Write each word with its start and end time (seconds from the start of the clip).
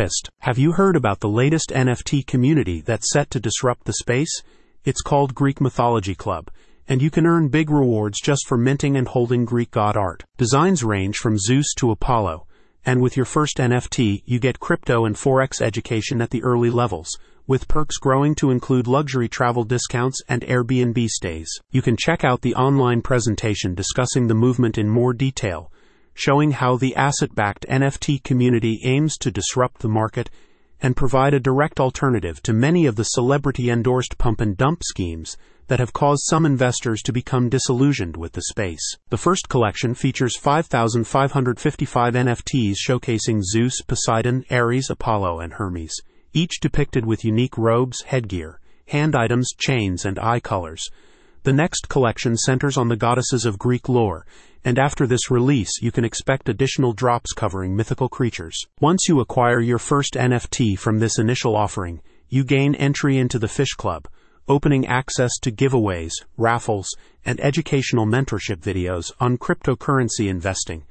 pissed. 0.00 0.30
Have 0.38 0.56
you 0.56 0.72
heard 0.72 0.96
about 0.96 1.20
the 1.20 1.28
latest 1.28 1.72
NFT 1.74 2.26
community 2.26 2.80
that's 2.80 3.12
set 3.12 3.28
to 3.32 3.38
disrupt 3.38 3.84
the 3.84 3.92
space? 3.92 4.32
It's 4.82 5.02
called 5.02 5.34
Greek 5.34 5.60
Mythology 5.60 6.14
Club, 6.14 6.50
and 6.88 7.02
you 7.02 7.10
can 7.10 7.26
earn 7.26 7.48
big 7.48 7.68
rewards 7.68 8.18
just 8.18 8.46
for 8.48 8.56
minting 8.56 8.96
and 8.96 9.06
holding 9.06 9.44
Greek 9.44 9.70
god 9.70 9.98
art. 9.98 10.24
Designs 10.38 10.82
range 10.82 11.18
from 11.18 11.36
Zeus 11.36 11.74
to 11.76 11.90
Apollo, 11.90 12.46
and 12.82 13.02
with 13.02 13.14
your 13.14 13.26
first 13.26 13.58
NFT, 13.58 14.22
you 14.24 14.38
get 14.38 14.58
crypto 14.58 15.04
and 15.04 15.16
Forex 15.16 15.60
education 15.60 16.22
at 16.22 16.30
the 16.30 16.42
early 16.42 16.70
levels, 16.70 17.10
with 17.46 17.68
perks 17.68 17.98
growing 17.98 18.34
to 18.36 18.50
include 18.50 18.86
luxury 18.86 19.28
travel 19.28 19.64
discounts 19.64 20.22
and 20.30 20.40
Airbnb 20.46 21.08
stays. 21.08 21.50
You 21.72 21.82
can 21.82 21.98
check 21.98 22.24
out 22.24 22.40
the 22.40 22.54
online 22.54 23.02
presentation 23.02 23.74
discussing 23.74 24.28
the 24.28 24.34
movement 24.34 24.78
in 24.78 24.88
more 24.88 25.12
detail 25.12 25.70
showing 26.14 26.52
how 26.52 26.76
the 26.76 26.94
asset 26.96 27.34
backed 27.34 27.66
NFT 27.68 28.22
community 28.22 28.80
aims 28.84 29.16
to 29.18 29.30
disrupt 29.30 29.80
the 29.80 29.88
market 29.88 30.30
and 30.82 30.96
provide 30.96 31.34
a 31.34 31.40
direct 31.40 31.78
alternative 31.78 32.42
to 32.42 32.52
many 32.52 32.86
of 32.86 32.96
the 32.96 33.04
celebrity 33.04 33.70
endorsed 33.70 34.18
pump 34.18 34.40
and 34.40 34.56
dump 34.56 34.82
schemes 34.82 35.36
that 35.68 35.78
have 35.78 35.92
caused 35.92 36.24
some 36.24 36.44
investors 36.44 37.00
to 37.02 37.12
become 37.12 37.48
disillusioned 37.48 38.16
with 38.16 38.32
the 38.32 38.42
space. 38.42 38.96
The 39.10 39.16
first 39.16 39.48
collection 39.48 39.94
features 39.94 40.36
5,555 40.36 42.14
NFTs 42.14 42.74
showcasing 42.84 43.40
Zeus, 43.42 43.80
Poseidon, 43.82 44.44
Ares, 44.50 44.90
Apollo, 44.90 45.40
and 45.40 45.52
Hermes, 45.52 45.94
each 46.32 46.58
depicted 46.60 47.06
with 47.06 47.24
unique 47.24 47.56
robes, 47.56 48.02
headgear, 48.02 48.58
hand 48.88 49.14
items, 49.14 49.52
chains, 49.56 50.04
and 50.04 50.18
eye 50.18 50.40
colors. 50.40 50.90
The 51.42 51.52
next 51.52 51.88
collection 51.88 52.36
centers 52.36 52.76
on 52.76 52.88
the 52.88 52.96
goddesses 52.96 53.46
of 53.46 53.58
Greek 53.58 53.88
lore 53.88 54.26
and 54.64 54.78
after 54.78 55.06
this 55.06 55.30
release, 55.30 55.80
you 55.80 55.90
can 55.90 56.04
expect 56.04 56.48
additional 56.48 56.92
drops 56.92 57.32
covering 57.32 57.74
mythical 57.74 58.08
creatures. 58.08 58.66
Once 58.78 59.06
you 59.08 59.20
acquire 59.20 59.60
your 59.60 59.78
first 59.78 60.14
NFT 60.14 60.78
from 60.78 60.98
this 60.98 61.18
initial 61.18 61.56
offering, 61.56 62.02
you 62.28 62.44
gain 62.44 62.74
entry 62.74 63.16
into 63.16 63.38
the 63.38 63.48
Fish 63.48 63.72
Club, 63.72 64.06
opening 64.48 64.86
access 64.86 65.38
to 65.40 65.50
giveaways, 65.50 66.12
raffles, 66.36 66.88
and 67.24 67.40
educational 67.40 68.06
mentorship 68.06 68.56
videos 68.56 69.12
on 69.18 69.38
cryptocurrency 69.38 70.28
investing. 70.28 70.84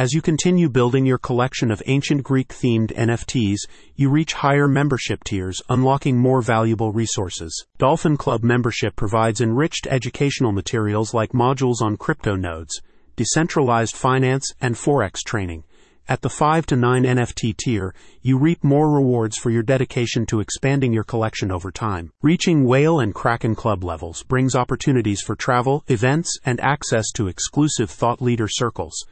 As 0.00 0.14
you 0.14 0.22
continue 0.22 0.70
building 0.70 1.04
your 1.04 1.18
collection 1.18 1.70
of 1.70 1.82
ancient 1.84 2.22
Greek 2.22 2.48
themed 2.48 2.90
NFTs, 2.96 3.68
you 3.96 4.08
reach 4.08 4.32
higher 4.32 4.66
membership 4.66 5.22
tiers, 5.24 5.60
unlocking 5.68 6.16
more 6.16 6.40
valuable 6.40 6.90
resources. 6.90 7.66
Dolphin 7.76 8.16
Club 8.16 8.42
membership 8.42 8.96
provides 8.96 9.42
enriched 9.42 9.86
educational 9.86 10.52
materials 10.52 11.12
like 11.12 11.32
modules 11.32 11.82
on 11.82 11.98
crypto 11.98 12.34
nodes 12.34 12.80
decentralized 13.16 13.94
finance, 13.94 14.54
and 14.58 14.74
Forex 14.74 15.18
training. 15.22 15.64
At 16.08 16.22
the 16.22 16.30
5 16.30 16.64
to 16.64 16.76
9 16.76 17.02
NFT 17.02 17.54
tier, 17.58 17.94
you 18.22 18.38
reap 18.38 18.64
more 18.64 18.90
rewards 18.90 19.36
for 19.36 19.50
your 19.50 19.62
dedication 19.62 20.24
to 20.28 20.40
expanding 20.40 20.94
your 20.94 21.04
collection 21.04 21.50
over 21.52 21.70
time. 21.70 22.10
Reaching 22.22 22.64
Whale 22.64 23.00
and 23.00 23.14
Kraken 23.14 23.54
Club 23.54 23.84
levels 23.84 24.22
brings 24.22 24.56
opportunities 24.56 25.20
for 25.20 25.36
travel, 25.36 25.84
events, 25.88 26.38
and 26.46 26.58
access 26.60 27.12
to 27.16 27.28
exclusive 27.28 27.90
thought 27.90 28.22
leader 28.22 28.48
circles. 28.48 29.04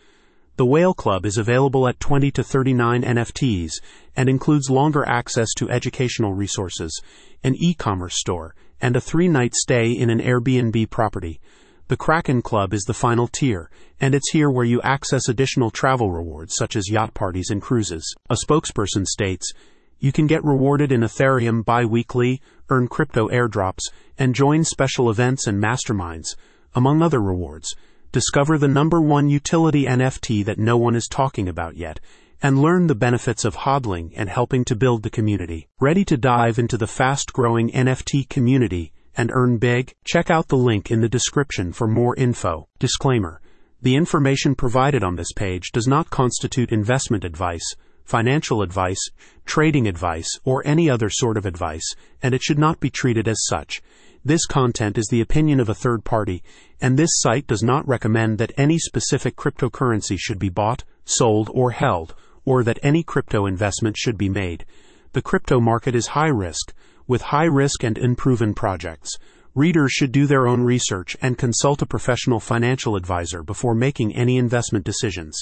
The 0.58 0.66
Whale 0.66 0.92
Club 0.92 1.24
is 1.24 1.38
available 1.38 1.86
at 1.86 2.00
20 2.00 2.32
to 2.32 2.42
39 2.42 3.02
NFTs 3.04 3.74
and 4.16 4.28
includes 4.28 4.68
longer 4.68 5.08
access 5.08 5.54
to 5.54 5.70
educational 5.70 6.34
resources, 6.34 7.00
an 7.44 7.54
e 7.54 7.74
commerce 7.74 8.18
store, 8.18 8.56
and 8.80 8.96
a 8.96 9.00
three 9.00 9.28
night 9.28 9.54
stay 9.54 9.92
in 9.92 10.10
an 10.10 10.18
Airbnb 10.18 10.90
property. 10.90 11.40
The 11.86 11.96
Kraken 11.96 12.42
Club 12.42 12.74
is 12.74 12.82
the 12.82 12.92
final 12.92 13.28
tier, 13.28 13.70
and 14.00 14.16
it's 14.16 14.32
here 14.32 14.50
where 14.50 14.64
you 14.64 14.82
access 14.82 15.28
additional 15.28 15.70
travel 15.70 16.10
rewards 16.10 16.56
such 16.56 16.74
as 16.74 16.90
yacht 16.90 17.14
parties 17.14 17.50
and 17.50 17.62
cruises. 17.62 18.16
A 18.28 18.34
spokesperson 18.34 19.06
states, 19.06 19.52
you 20.00 20.10
can 20.10 20.26
get 20.26 20.44
rewarded 20.44 20.90
in 20.90 21.02
Ethereum 21.02 21.64
bi-weekly, 21.64 22.42
earn 22.68 22.88
crypto 22.88 23.28
airdrops, 23.28 23.92
and 24.18 24.34
join 24.34 24.64
special 24.64 25.08
events 25.08 25.46
and 25.46 25.62
masterminds, 25.62 26.34
among 26.74 27.00
other 27.00 27.22
rewards. 27.22 27.76
Discover 28.10 28.56
the 28.56 28.68
number 28.68 29.02
one 29.02 29.28
utility 29.28 29.84
NFT 29.84 30.42
that 30.46 30.58
no 30.58 30.78
one 30.78 30.96
is 30.96 31.08
talking 31.08 31.46
about 31.46 31.76
yet, 31.76 32.00
and 32.42 32.62
learn 32.62 32.86
the 32.86 32.94
benefits 32.94 33.44
of 33.44 33.54
hodling 33.54 34.12
and 34.16 34.30
helping 34.30 34.64
to 34.64 34.74
build 34.74 35.02
the 35.02 35.10
community. 35.10 35.68
Ready 35.78 36.06
to 36.06 36.16
dive 36.16 36.58
into 36.58 36.78
the 36.78 36.86
fast 36.86 37.34
growing 37.34 37.70
NFT 37.70 38.26
community 38.30 38.92
and 39.14 39.30
earn 39.34 39.58
big? 39.58 39.92
Check 40.04 40.30
out 40.30 40.48
the 40.48 40.56
link 40.56 40.90
in 40.90 41.02
the 41.02 41.08
description 41.08 41.70
for 41.70 41.86
more 41.86 42.16
info. 42.16 42.66
Disclaimer 42.78 43.42
The 43.82 43.94
information 43.96 44.54
provided 44.54 45.04
on 45.04 45.16
this 45.16 45.32
page 45.32 45.70
does 45.70 45.86
not 45.86 46.08
constitute 46.08 46.72
investment 46.72 47.24
advice, 47.24 47.74
financial 48.04 48.62
advice, 48.62 49.10
trading 49.44 49.86
advice, 49.86 50.30
or 50.44 50.66
any 50.66 50.88
other 50.88 51.10
sort 51.10 51.36
of 51.36 51.44
advice, 51.44 51.94
and 52.22 52.34
it 52.34 52.42
should 52.42 52.58
not 52.58 52.80
be 52.80 52.88
treated 52.88 53.28
as 53.28 53.44
such. 53.46 53.82
This 54.24 54.46
content 54.46 54.98
is 54.98 55.06
the 55.06 55.20
opinion 55.20 55.60
of 55.60 55.68
a 55.68 55.74
third 55.74 56.04
party, 56.04 56.42
and 56.80 56.98
this 56.98 57.10
site 57.12 57.46
does 57.46 57.62
not 57.62 57.86
recommend 57.86 58.38
that 58.38 58.52
any 58.56 58.78
specific 58.78 59.36
cryptocurrency 59.36 60.16
should 60.18 60.38
be 60.38 60.48
bought, 60.48 60.84
sold, 61.04 61.50
or 61.54 61.70
held, 61.70 62.14
or 62.44 62.64
that 62.64 62.80
any 62.82 63.02
crypto 63.02 63.46
investment 63.46 63.96
should 63.96 64.18
be 64.18 64.28
made. 64.28 64.64
The 65.12 65.22
crypto 65.22 65.60
market 65.60 65.94
is 65.94 66.08
high 66.08 66.28
risk 66.28 66.72
with 67.06 67.22
high 67.22 67.44
risk 67.44 67.84
and 67.84 67.96
unproven 67.96 68.54
projects. 68.54 69.16
Readers 69.54 69.92
should 69.92 70.12
do 70.12 70.26
their 70.26 70.46
own 70.46 70.62
research 70.62 71.16
and 71.22 71.38
consult 71.38 71.80
a 71.80 71.86
professional 71.86 72.38
financial 72.38 72.96
advisor 72.96 73.42
before 73.42 73.74
making 73.74 74.14
any 74.14 74.36
investment 74.36 74.84
decisions. 74.84 75.38